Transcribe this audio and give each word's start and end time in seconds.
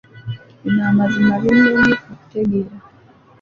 Bino 0.61 0.81
amazima 0.91 1.33
binnemye 1.41 1.93
okutegeera. 2.11 2.75